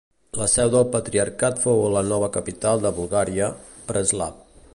La 0.37 0.45
seu 0.53 0.69
del 0.75 0.87
Patriarcat 0.95 1.61
fou 1.65 1.83
la 1.97 2.03
nova 2.13 2.31
capital 2.39 2.83
de 2.87 2.97
Bulgària, 3.01 3.53
Preslav. 3.93 4.47